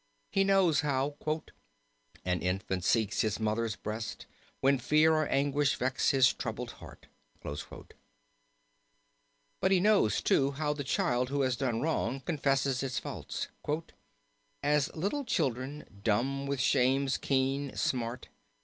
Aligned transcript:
He 0.31 0.43
knows 0.43 0.79
how 0.81 1.15
"An 2.25 2.41
infant 2.41 2.83
seeks 2.83 3.21
his 3.21 3.39
mother's 3.39 3.75
breast 3.75 4.25
When 4.59 4.79
fear 4.79 5.13
or 5.13 5.27
anguish 5.27 5.75
vex 5.75 6.09
his 6.09 6.33
troubled 6.33 6.71
heart," 6.81 7.05
but 7.43 7.91
he 9.71 9.79
knows 9.79 10.23
too, 10.23 10.53
how 10.53 10.73
the 10.73 10.83
child 10.83 11.29
who 11.29 11.41
has 11.41 11.55
done 11.55 11.81
wrong, 11.81 12.19
confesses 12.21 12.81
its 12.81 12.97
faults. 12.97 13.49
"As 14.63 14.91
little 14.95 15.23
children, 15.23 15.85
dumb 16.03 16.47
with 16.47 16.59
shame's 16.59 17.17
keen 17.19 17.75
smart. 17.75 18.29